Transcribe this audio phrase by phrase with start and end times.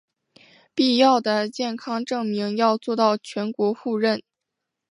[0.73, 4.23] 必要的健康证明要做到全国互认